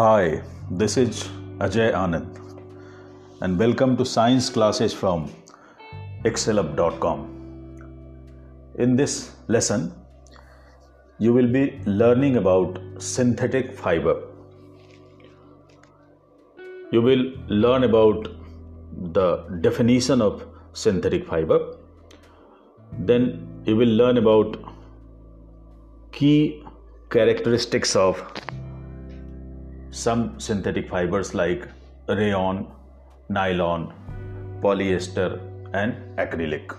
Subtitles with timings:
[0.00, 1.28] Hi, this is
[1.64, 2.36] Ajay Anand,
[3.42, 5.30] and welcome to science classes from
[6.24, 7.18] excellup.com.
[8.76, 9.92] In this lesson,
[11.18, 14.14] you will be learning about synthetic fiber.
[16.92, 18.28] You will learn about
[19.18, 19.28] the
[19.60, 21.76] definition of synthetic fiber.
[23.00, 23.26] Then
[23.66, 24.56] you will learn about
[26.10, 26.64] key
[27.10, 28.24] characteristics of
[29.90, 31.66] some synthetic fibers like
[32.08, 32.66] rayon,
[33.28, 33.92] nylon,
[34.60, 35.40] polyester,
[35.72, 36.76] and acrylic.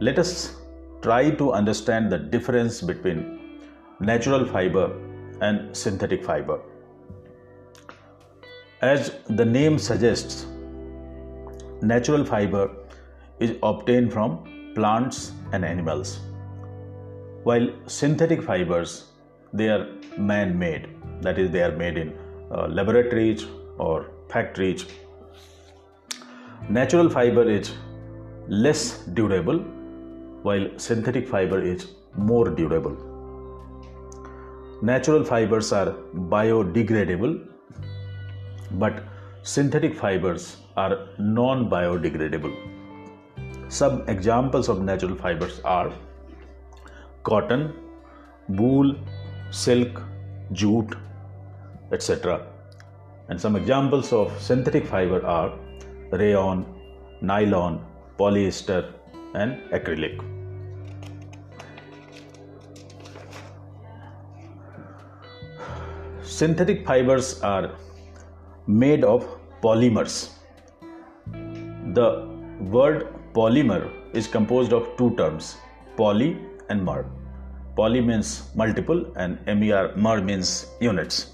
[0.00, 0.56] Let us
[1.02, 3.60] try to understand the difference between
[4.00, 4.92] natural fiber
[5.40, 6.60] and synthetic fiber.
[8.80, 10.46] As the name suggests,
[11.80, 12.70] natural fiber
[13.40, 16.20] is obtained from plants and animals
[17.48, 18.92] while synthetic fibers
[19.52, 19.86] they are
[20.30, 20.88] man made
[21.22, 22.12] that is they are made in
[22.50, 23.46] uh, laboratories
[23.78, 24.86] or factories.
[26.68, 27.72] Natural fiber is
[28.48, 29.58] less durable
[30.48, 32.96] while synthetic fiber is more durable.
[34.82, 35.94] Natural fibers are
[36.34, 37.34] biodegradable
[38.72, 39.02] but
[39.42, 42.54] synthetic fibers are non biodegradable
[43.68, 45.92] some examples of natural fibers are
[47.24, 47.72] cotton,
[48.48, 48.94] wool,
[49.50, 50.02] silk,
[50.52, 50.94] jute,
[51.92, 52.46] etc.
[53.28, 55.58] And some examples of synthetic fiber are
[56.12, 56.66] rayon,
[57.22, 57.84] nylon,
[58.18, 58.92] polyester,
[59.34, 60.22] and acrylic.
[66.22, 67.76] Synthetic fibers are
[68.66, 69.26] made of
[69.62, 70.30] polymers.
[71.94, 72.28] The
[72.60, 75.56] word polymer is composed of two terms
[75.96, 76.36] poly
[76.68, 77.06] and mer.
[77.76, 81.32] Poly means multiple and MER mer means units.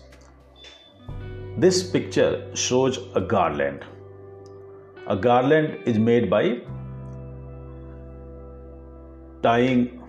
[1.58, 3.84] This picture shows a garland.
[5.06, 6.60] A garland is made by
[9.42, 10.02] tying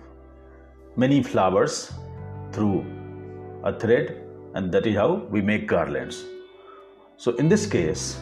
[0.96, 1.92] many flowers
[2.52, 2.84] through
[3.64, 4.18] a thread
[4.54, 6.24] and that is how we make garlands.
[7.16, 8.18] So in this case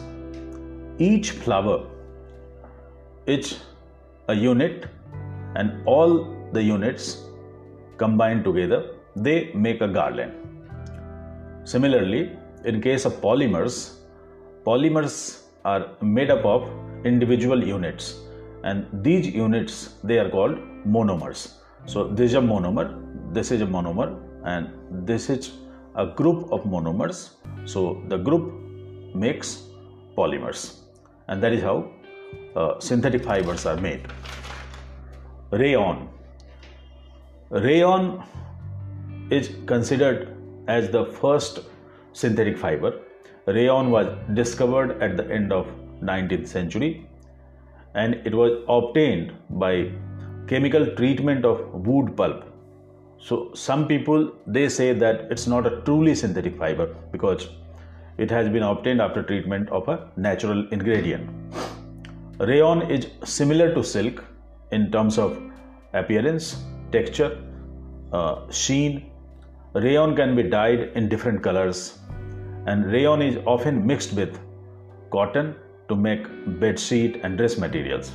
[0.99, 1.87] each flower
[3.25, 3.59] is
[4.27, 4.85] a unit
[5.55, 7.05] and all the units
[7.97, 10.33] combined together they make a garland.
[11.63, 13.75] Similarly in case of polymers
[14.65, 16.69] polymers are made up of
[17.05, 18.15] individual units
[18.63, 21.53] and these units they are called monomers.
[21.85, 22.87] So this is a monomer
[23.33, 24.69] this is a monomer and
[25.07, 25.51] this is
[25.95, 27.31] a group of monomers.
[27.65, 28.53] So the group
[29.15, 29.63] makes
[30.17, 30.79] polymers
[31.27, 31.89] and that is how
[32.55, 34.05] uh, synthetic fibers are made.
[35.51, 36.09] Rayon
[37.51, 38.23] Rayon
[39.29, 40.37] is considered
[40.69, 41.59] as the first
[42.13, 43.01] synthetic fiber.
[43.45, 45.67] Rayon was discovered at the end of
[46.01, 47.05] 19th century
[47.93, 49.91] and it was obtained by
[50.47, 52.45] chemical treatment of wood pulp.
[53.17, 57.49] So some people they say that it's not a truly synthetic fiber because
[58.17, 61.29] it has been obtained after treatment of a natural ingredient.
[62.39, 64.23] Rayon is similar to silk
[64.71, 65.37] in terms of
[65.93, 66.55] appearance
[66.91, 67.41] texture,
[68.13, 69.11] uh, sheen.
[69.73, 71.99] Rayon can be dyed in different colors,
[72.65, 74.39] and rayon is often mixed with
[75.11, 75.55] cotton
[75.87, 76.25] to make
[76.59, 78.11] bed sheet and dress materials.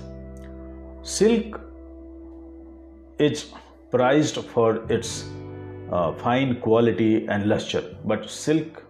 [1.02, 1.60] Silk
[3.18, 3.52] is
[3.90, 5.30] prized for its
[5.90, 8.84] uh, fine quality and luster, but silk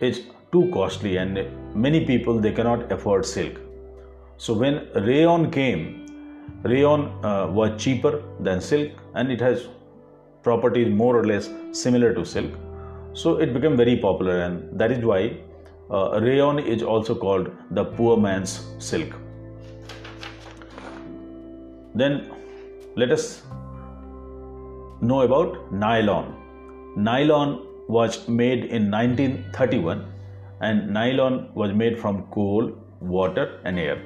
[0.00, 3.60] is too costly, and many people they cannot afford silk.
[4.36, 6.03] So when rayon came,
[6.62, 9.68] Rayon uh, was cheaper than silk and it has
[10.42, 12.52] properties more or less similar to silk.
[13.12, 15.38] So it became very popular and that is why
[15.90, 19.14] uh, rayon is also called the poor man's silk.
[21.94, 22.30] Then
[22.96, 23.42] let us
[25.00, 26.34] know about nylon.
[26.96, 30.10] Nylon was made in 1931
[30.60, 34.02] and nylon was made from coal, water and air.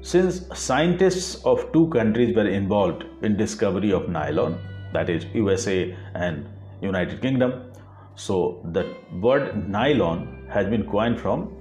[0.00, 4.58] Since scientists of two countries were involved in discovery of nylon,
[4.92, 6.48] that is USA and
[6.80, 7.72] United Kingdom,
[8.14, 11.52] so the word nylon has been coined from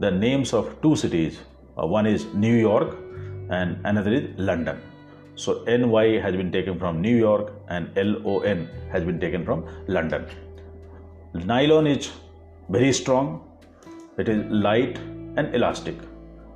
[0.00, 1.38] the names of two cities.
[1.80, 2.96] Uh, one is New York
[3.50, 4.80] and another is London.
[5.36, 10.26] So NY has been taken from New York and LON has been taken from London.
[11.32, 12.10] Nylon is
[12.68, 13.44] very strong,
[14.18, 14.98] it is light
[15.36, 15.96] and elastic.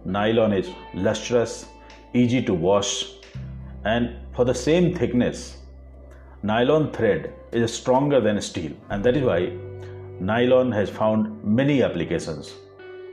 [0.04, 1.66] Nylon is lustrous,
[2.12, 3.06] easy to wash,
[3.84, 5.58] and for the same thickness,
[6.42, 8.72] nylon thread is stronger than steel.
[8.90, 9.52] And that is why
[10.20, 12.52] nylon has found many applications.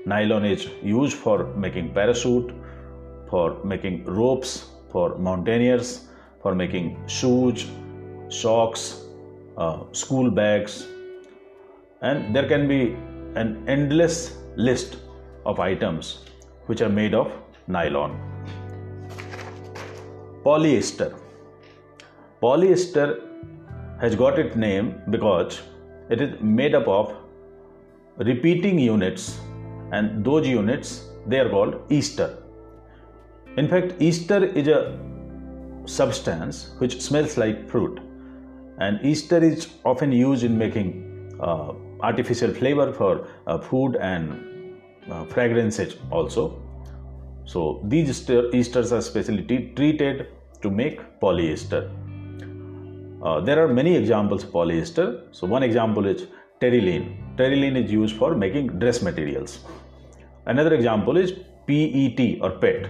[0.05, 2.53] Nylon is used for making parachute
[3.29, 6.07] for making ropes for mountaineers
[6.41, 7.67] for making shoes
[8.29, 9.03] socks
[9.57, 10.87] uh, school bags.
[12.01, 12.95] And there can be
[13.35, 14.97] an endless list
[15.45, 16.28] of items
[16.69, 17.31] which are made of
[17.77, 18.13] nylon
[20.45, 21.09] polyester
[22.41, 23.07] Polyester
[23.99, 25.61] has got its name because
[26.09, 27.13] it is made up of
[28.17, 29.39] repeating units
[29.91, 32.37] and those units they are called ester.
[33.57, 34.97] In fact, ester is a
[35.85, 37.99] substance which smells like fruit
[38.77, 44.45] and ester is often used in making uh, artificial flavor for uh, food and
[45.11, 46.61] uh, fragrances also.
[47.45, 49.43] So these esters are specially
[49.75, 50.27] treated
[50.61, 51.89] to make polyester.
[53.23, 55.23] Uh, there are many examples of polyester.
[55.31, 56.27] So one example is
[56.61, 57.17] terylene.
[57.37, 59.59] Terylene is used for making dress materials.
[60.45, 61.33] Another example is
[61.67, 62.87] PET or PET.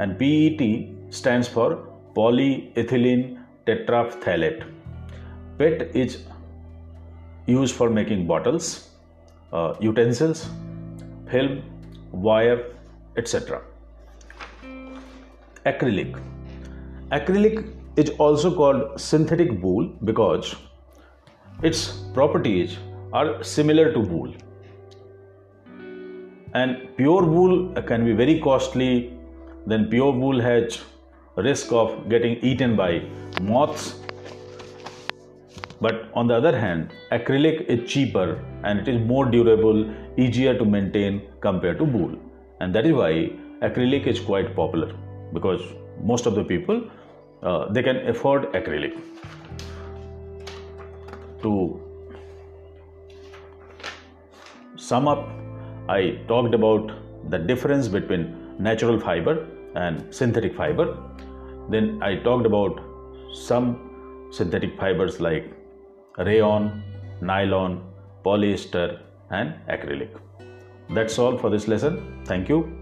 [0.00, 1.86] And PET stands for
[2.16, 4.64] polyethylene terephthalate.
[5.58, 6.24] PET is
[7.46, 8.90] used for making bottles,
[9.52, 10.48] uh, utensils,
[11.30, 11.62] film,
[12.12, 12.64] wire,
[13.16, 13.62] etc.
[15.66, 16.20] Acrylic.
[17.12, 20.54] Acrylic is also called synthetic wool because
[21.62, 22.78] its properties
[23.12, 24.32] are similar to wool.
[26.54, 29.12] And pure wool can be very costly,
[29.66, 30.80] then pure wool has
[31.36, 33.02] risk of getting eaten by
[33.40, 33.99] moths.
[35.80, 40.64] But on the other hand, acrylic is cheaper and it is more durable, easier to
[40.64, 42.18] maintain compared to wool.
[42.60, 43.32] And that is why
[43.62, 44.92] acrylic is quite popular
[45.32, 45.60] because
[46.02, 46.82] most of the people
[47.42, 48.94] uh, they can afford acrylic
[51.42, 51.52] to
[54.76, 55.28] sum up
[55.88, 56.92] i talked about
[57.30, 58.24] the difference between
[58.58, 60.86] natural fiber and synthetic fiber
[61.68, 62.80] then i talked about
[63.32, 63.66] some
[64.30, 65.50] synthetic fibers like
[66.18, 66.82] rayon
[67.20, 67.82] nylon
[68.24, 70.10] polyester and acrylic.
[70.90, 72.22] That's all for this lesson.
[72.24, 72.79] Thank you